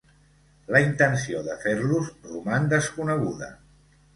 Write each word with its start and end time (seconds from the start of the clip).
La 0.75 0.81
intenció 0.85 1.43
de 1.49 1.57
fer-los 1.65 2.09
roman 2.31 2.67
desconeguda. 2.73 3.53